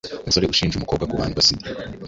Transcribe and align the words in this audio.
Umusore 0.23 0.45
ushinja 0.47 0.75
umukobwa 0.77 1.07
kumwanduza 1.09 1.47
Sida 1.47 1.65